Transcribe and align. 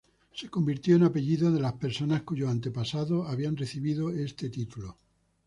Se 0.33 0.49
convirtió 0.49 0.95
en 0.95 1.03
apellido 1.03 1.51
de 1.51 1.59
las 1.59 1.73
personas 1.73 2.23
cuyos 2.23 2.49
antepasados 2.49 3.29
habían 3.29 3.55
recibido 3.55 4.09
este 4.09 4.49
título. 4.49 4.97